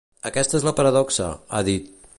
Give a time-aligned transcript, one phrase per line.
[0.29, 1.29] Aquesta és la paradoxa,
[1.59, 1.95] ha dit.